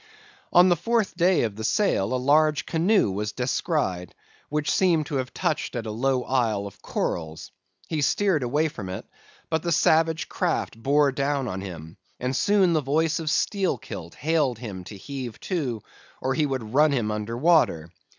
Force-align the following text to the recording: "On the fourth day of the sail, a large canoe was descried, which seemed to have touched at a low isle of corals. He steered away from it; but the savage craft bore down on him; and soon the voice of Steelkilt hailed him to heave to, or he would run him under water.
"On 0.51 0.67
the 0.69 0.75
fourth 0.75 1.15
day 1.15 1.43
of 1.43 1.55
the 1.55 1.63
sail, 1.63 2.11
a 2.11 2.15
large 2.17 2.65
canoe 2.65 3.11
was 3.11 3.33
descried, 3.33 4.15
which 4.49 4.71
seemed 4.71 5.05
to 5.05 5.17
have 5.17 5.31
touched 5.31 5.75
at 5.75 5.85
a 5.85 5.91
low 5.91 6.23
isle 6.23 6.65
of 6.65 6.81
corals. 6.81 7.51
He 7.87 8.01
steered 8.01 8.41
away 8.41 8.67
from 8.67 8.89
it; 8.89 9.05
but 9.51 9.61
the 9.61 9.71
savage 9.71 10.27
craft 10.27 10.75
bore 10.75 11.11
down 11.11 11.47
on 11.47 11.61
him; 11.61 11.97
and 12.19 12.35
soon 12.35 12.73
the 12.73 12.81
voice 12.81 13.19
of 13.19 13.29
Steelkilt 13.29 14.15
hailed 14.15 14.57
him 14.57 14.83
to 14.85 14.97
heave 14.97 15.39
to, 15.41 15.83
or 16.19 16.33
he 16.33 16.47
would 16.47 16.73
run 16.73 16.91
him 16.91 17.11
under 17.11 17.37
water. 17.37 17.91